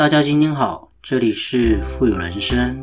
[0.00, 2.82] 大家今天好，这里是富有人生。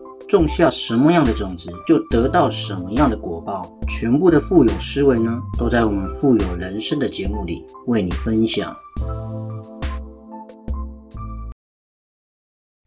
[0.31, 3.61] 种下什么样的种子，就得到什么样的果报。
[3.89, 8.73] 全部的富有思维呢，都在我们富有人生的节目里为你分享。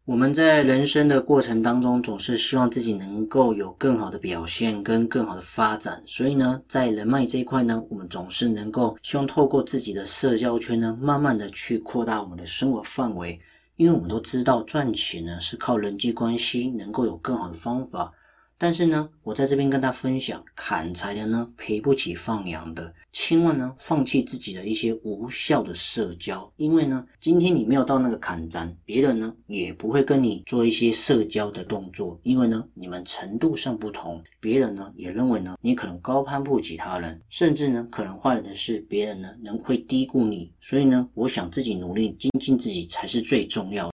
[0.05, 6.01] 我们在人生的过程当中，总是希望自己能够有更好的表现跟更好的发展。
[6.03, 13.39] 所以呢，在人脉这一块呢，我们总是能够希望透过自己的社交圈呢，慢慢的去扩大我们的生活范围。
[13.77, 18.11] 因为我们都知道赚钱呢是靠人际关系，能够有更好的方法。
[18.65, 43.94] 但是呢，我在这边跟大家分享，砍柴的呢赔不起放羊的，千万呢放弃自己的一些无效的社交，因为呢，今天你没有到那个砍柴，别人呢也不会跟你做一些社交的动作，因为呢你们程度上不同，别人呢也认为呢你可能高攀不起他人，甚至呢可能坏了的是别人呢能会低估你，所以呢，我想自己努力精进自己才是最重要。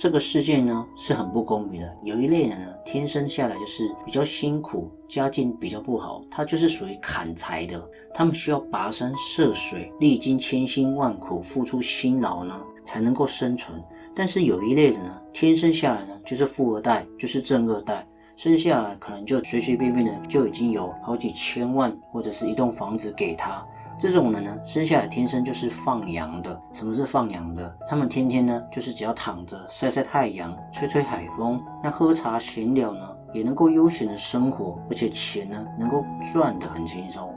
[0.00, 13.78] 这个世界呢是很不公平的，有一类人呢天生下来就是比较辛苦，家境比较不好，他就是属于砍柴的，他们需要跋山涉水，历经千辛万苦，付出辛劳呢才能够生存。
[14.16, 23.62] 但是有一类人呢天生下来呢就是富二代，就是正二代，生下来可能就随随便便的就已经有好几千万或者是一栋房子给他。
[24.00, 26.58] 这种人呢，生下来天生就是放羊的。
[26.72, 27.76] 什么是放羊的？
[27.86, 33.00] 他们天天呢，就是只要躺着晒晒太阳，吹吹海风，那喝茶闲聊呢，
[33.34, 36.02] 也能够悠闲的生活，而且钱呢，能够
[36.32, 37.30] 赚得很轻松。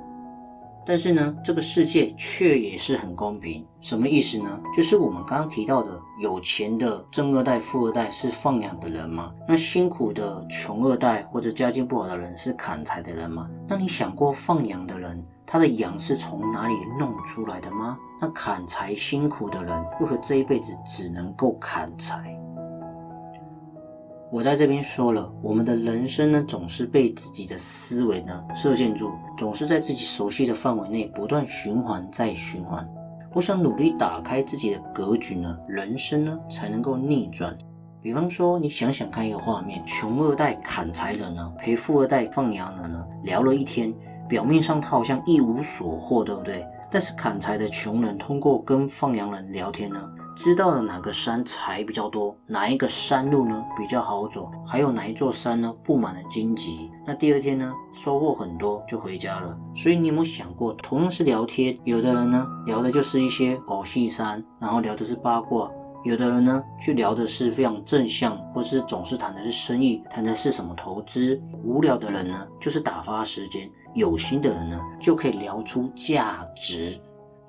[0.86, 3.66] 但是呢，这个世界却也是很公平。
[3.80, 4.60] 什么意思呢？
[4.76, 9.32] 就是我们刚刚提到的，有钱的正二代、富二代是放养的人吗？
[9.48, 13.50] 那辛苦的穷二代或者家境不好的人是砍柴的人吗？
[13.68, 15.24] 那你想过放羊的人？
[15.46, 17.98] 他的羊是从哪里弄出来的吗？
[18.20, 22.33] 那砍柴辛苦的人，为何这一辈子只能够砍柴？
[24.34, 32.84] 我在这边说了，我们的人生呢，总是被自己的思维呢设限住，总是在自己熟悉的范围内不断循环再循环。
[33.36, 37.56] 我想努力打开自己的格局呢，人生呢才能够逆转。
[38.02, 43.94] 比方说，你想想看一个画面：穷二代砍柴人呢，陪富二代放羊人呢，聊了一天。
[44.28, 46.66] 表面上他好像一无所获，对不对？
[46.90, 50.00] 但是砍柴的穷人通过跟放羊人聊天呢，
[50.36, 56.90] 知道了哪个山柴比较多，哪一个山路呢比较好走，还有哪一座山呢布满了荆棘。
[57.06, 59.58] 那第二天呢收获很多就回家了。
[59.76, 65.70] 所以你有没有想过，同样是聊天，有的人呢聊的就是一些狗屁山，然后聊的是八卦；
[66.04, 71.40] 有的人呢去聊的是非常正向，或是总是谈的是生意，谈的是什么投资。
[71.64, 73.70] 无聊的人呢就是打发时间。
[73.94, 77.00] 有心的人呢，就可以聊出价值。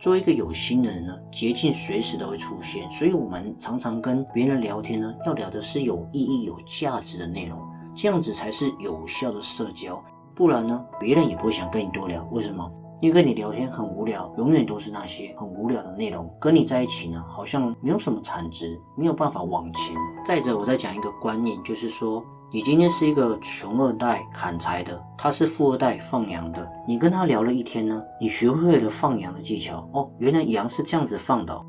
[0.04, 2.86] 作为一个有心的人呢，捷径随时都会出现。
[2.92, 7.58] 所以，我们常常跟别人聊天呢，要聊的是有意义、有价值的内容，
[7.96, 10.04] 这样子才是有效的社交。
[10.34, 12.22] 不然呢，别人也不会想跟你多聊。
[12.32, 12.70] 为什么？
[13.00, 16.30] 因为跟你聊天很无聊，永远都是那些很无聊的内容。
[16.38, 19.96] 跟你在一起呢，好像没有什么产值，没有办法往前。
[20.26, 22.22] 再者，我再讲一个观念，就是说。
[22.54, 26.64] 你今天是一个穷二代砍柴的，他是富二代放羊的。
[26.86, 31.60] 你跟他聊了一天呢，你学会了放羊的技巧哦，原来羊是这样子放的。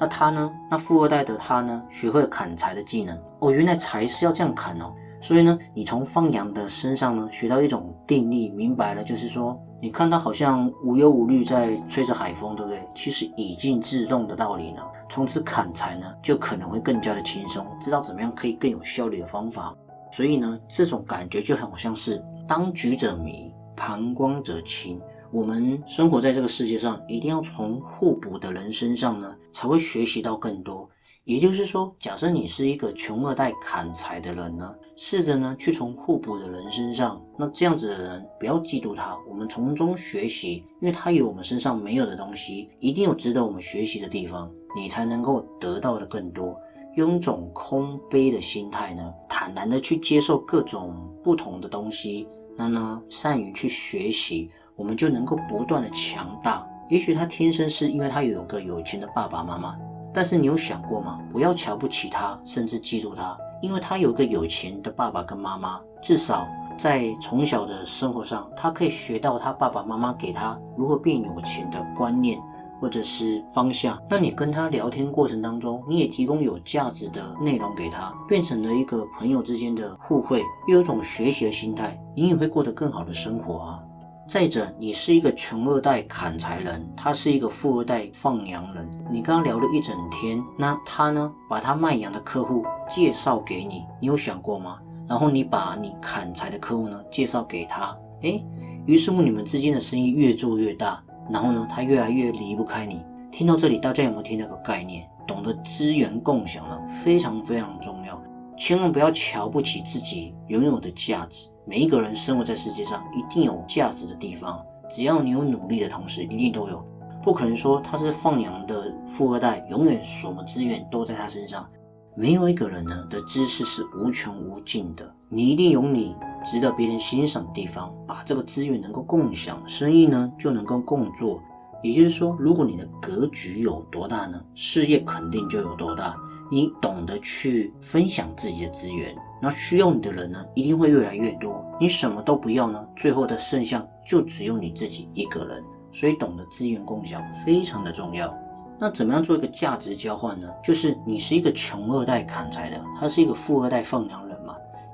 [0.00, 0.50] 那他呢？
[0.68, 1.80] 那富二代的他呢？
[1.88, 4.92] 学会了砍柴的技能哦，原来柴是要这样砍哦。
[5.20, 12.82] 所以呢，你从放羊的身上呢，学到一种定力，明白了，就是说，你看他好像无忧无虑在吹着海风，对不对？
[12.96, 19.72] 其实已经自动的道理呢，从此砍柴呢，就可能会更加的轻松，知道怎么样可以更有效率的方法。
[20.12, 25.00] 所以呢，这种感觉就好像是当局者迷，旁观者清。
[25.32, 30.86] 我们生活在这个世界上，一定要从互补的人身上呢，才会学习到更多。
[31.24, 46.54] 也就是说，假设你是一个穷二代砍柴的人呢，试着呢去从互补的人身上，那这样子的人不要嫉妒他，我们从中学习，因为他有我们身上没有的东西，一定有值得我们学习的地方，你才能够得到的更多。
[46.96, 56.64] 用一种空杯的心态呢，坦然的去接受各种不同的东西，那呢，善于去学习，我们就能够不断的强大。
[56.88, 59.76] 也许他天生是因为他有个有钱的爸爸妈妈，
[60.14, 61.20] 但是你有想过吗？
[61.28, 66.46] 不要瞧不起他，甚至嫉妒他，因为他有个有钱的爸爸跟妈妈，至少
[66.78, 72.40] 在从小的生活上，他可以学到他爸爸妈妈给他如何变有钱的观念。
[72.82, 83.78] 或者是方向，那你跟他聊天过程当中，你也提供有价值的内容给他，变成了一个朋友之间的互惠，又有一种学习的心态，你也会过得更好的生活啊。
[84.26, 94.78] 再者，你是一个穷二代砍柴人，他是一个富二代放羊人，你跟他聊了一整天，那他呢，把他卖羊的客户介绍给你，你有想过吗？
[95.08, 98.44] 然后你把你砍柴的客户呢介绍给他，诶，
[98.86, 101.00] 于是乎你们之间的生意越做越大。
[101.30, 103.04] 然后呢，他越来越离不开你。
[103.30, 105.08] 听到这里，大家有没有听到个概念？
[105.26, 108.20] 懂得资源共享呢，非常非常重要。
[108.56, 111.48] 千万不要瞧不起自己拥有的价值。
[111.64, 114.60] 每一个人生活在世界上，一定有价值的地方。
[114.90, 116.84] 只要你有努力的同时，一定都有。
[117.22, 121.66] 不可能说他是放羊的富二代，永远什么资源都在他身上。
[122.14, 125.08] 没有一个人呢的知识是无穷无尽的。
[125.28, 126.14] 你一定有你。
[126.42, 131.42] 值得别人欣赏的地方，把这个资源能够共享，生意呢就能够共做。
[131.82, 136.14] 也就是说，如果你的格局有多大呢，事业肯定就有多大。
[136.50, 141.64] 你懂得去分享自己的资源，那需要你的人呢，一定会越来越多。
[141.80, 145.64] 你什么都不要呢，最后的剩下就只有你自己一个人。
[145.90, 148.32] 所以，懂得资源共享非常的重要。
[148.78, 150.46] 那怎么样做一个价值交换呢？
[150.62, 154.31] 就是你是一个穷二代砍柴的，他是一个富二代放羊人。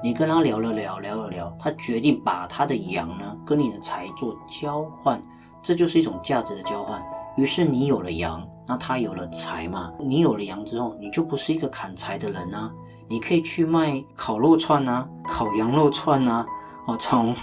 [0.00, 5.20] 你跟他聊了聊，聊了聊，他决定把他的羊呢跟你的财做交换，
[5.60, 7.02] 这就是一种价值的交换。
[7.36, 9.92] 于是你有了羊，那他有了财嘛？
[9.98, 12.72] 你有了羊之后，你就不是一个砍柴的人啊，
[13.08, 16.46] 你可以去卖烤肉串啊，烤羊肉串啊，
[16.86, 17.34] 哦，从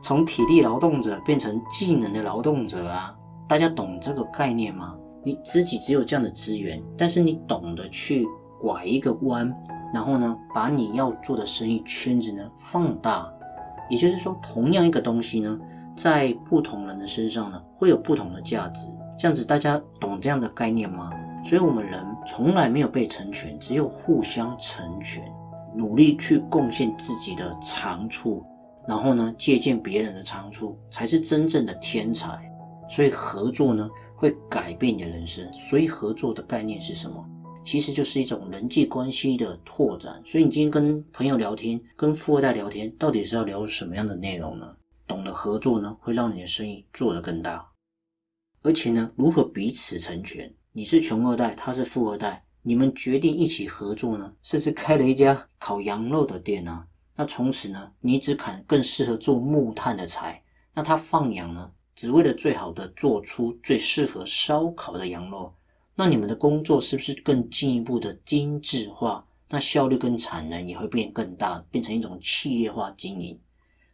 [0.00, 3.14] 从体力劳动者变成技能的劳动者啊，
[3.46, 4.94] 大家懂这个概念吗？
[5.22, 8.26] 你自己只有这样的资源，但是你懂得去
[8.58, 9.54] 拐一个弯。
[9.92, 13.26] 然后呢，把你要做的生意圈子呢放大，
[13.88, 15.58] 也就是说，同样一个东西呢，
[15.96, 18.88] 在不同人的身上呢，会有不同的价值。
[19.18, 21.10] 这样子，大家懂这样的概念吗？
[21.44, 25.24] 所以，我们人从来没有被成全，只有互相成全，
[25.74, 28.44] 努力去贡献自己的长处，
[28.86, 32.38] 然后呢，借鉴别人的长处，才是真正的天才。
[32.88, 35.50] 所以，合作呢，会改变你的人生。
[35.52, 37.24] 所以，合作的概念是什么？
[37.62, 44.76] 其实就是一种人际关系的拓展，所以你今天跟朋友聊天，跟富二代聊天，到底是要聊什么样的内容呢？
[45.06, 47.70] 懂得合作呢，会让你的生意做得更大。
[48.62, 50.52] 而且呢，如何彼此成全？
[50.72, 56.86] 你是穷二代，他是富二代，你们决定一起合作呢，甚至开了一家烤羊肉的店啊。
[57.14, 60.42] 那从此呢，你只砍更适合做木炭的柴，
[60.74, 65.54] 那他放羊呢，只为了最好的做出最适合烧烤的羊肉。
[66.00, 69.22] 那你们的工作是不是更进一步的精致化？
[69.50, 73.38] 那效率跟产能也会变更大，变成一种企业化经营。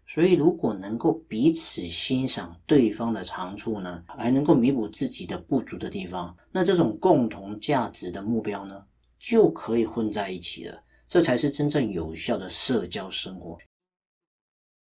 [0.06, 8.84] 所以，如果能够彼此欣赏对方的长处呢，还能够弥补自己的不足的地方，那这种共同价值的目标呢，
[9.18, 10.80] 就可以混在一起了。
[11.08, 13.58] 这才是真正有效的社交生活。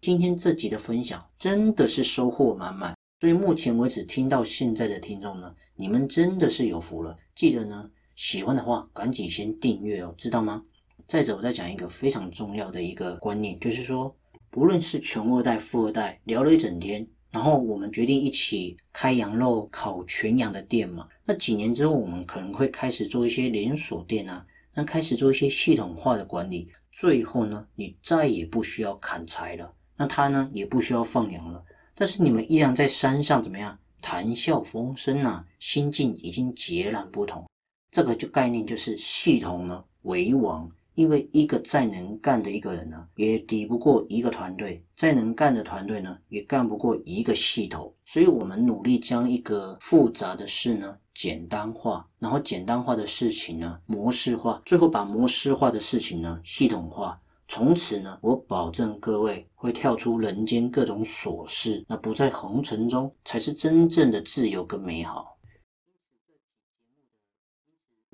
[0.02, 2.96] 今天这集的分享真的是收获满满。
[3.20, 7.18] 所以目前为止听到现在的听众呢，你们真的是有福了。
[7.34, 10.64] 记得呢，喜欢的话赶紧先订阅哦，知道吗？
[11.08, 14.16] 再者，我再讲一个非常重要的一个观念，就是说，
[14.52, 21.08] 不论是穷二代、富二代，聊了一整天，然后我们决定一起开羊肉烤全羊的店嘛。
[21.26, 24.46] 那几年之后，我们可能会开始做一些连锁店啊，
[24.76, 31.64] 那开始做一些系统化的管理，最后呢，你再也不需要砍柴了，那他呢也不需要放羊了。
[32.00, 35.44] 但是你们依然在山上怎么样谈笑风生啊？
[35.60, 37.44] 心境已经截然不同。
[37.92, 47.92] 这个就概念就是系统呢为王，因为一个再能干的一个人呢，也抵不过一个团队；再能干的团队呢，也干不过一个系统。
[48.06, 57.20] 所以，我们努力将一个复杂的事呢简单化，然后简单化的事情呢模式化，最后把模式化的事情呢系统化。
[57.48, 65.38] 从此呢，我保证各位会跳出人间各种琐事，那不在红尘中，才是真正的自由跟美好。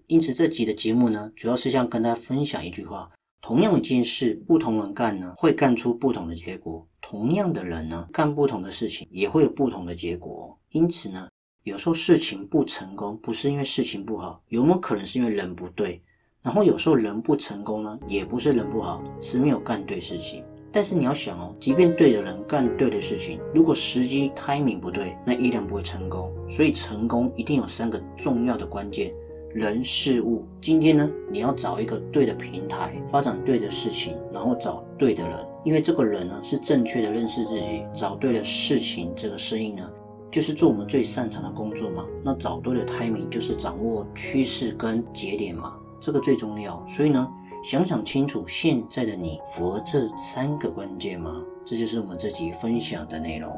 [0.07, 3.11] 因此，这集的节目呢，主要是想跟大家分享一句话：
[3.41, 10.59] 同样一件事，不同人干呢，会干出不同的结果；同样的人呢，干不同的事情，也会有不同的结果。
[10.69, 11.27] 因此呢，
[11.63, 16.03] 有时候事情不成功，不是因为事情不好，有没有可能是因为人不对？
[16.43, 20.43] 然后有时候人不成功呢，也不是人不好，是没有干对事情。
[20.73, 26.29] 但是你要想哦，即便对的人干对的事情，如果时机 timing 不对，那依然不会成功。
[26.49, 29.13] 所以成功一定有三个重要的关键：
[29.53, 30.45] 人事物。
[30.59, 39.89] 今天呢，你要找一个对的平台，发展对的事情，然后找对的人，因为这个人呢是正确的认识自己，找对了事情，这个生意呢
[40.29, 42.05] 就是做我们最擅长的工作嘛。
[42.21, 46.85] 那找对了 timing 就是掌握趋势跟节点嘛，这个最重要。
[46.85, 47.31] 所以呢，
[47.63, 51.41] 想想清楚，现在的你符合这三个关键吗？
[51.65, 53.49] 这就是我们这集分享的内容。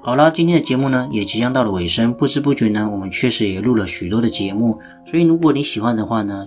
[0.00, 4.78] 好啦，今天的节目呢也即将到了尾声，不知不觉呢，我们确实也录了许多的节目。
[5.04, 6.46] 所以如果你喜欢的话呢，